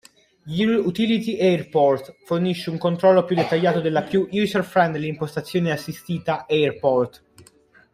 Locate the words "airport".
1.37-2.15, 6.49-7.23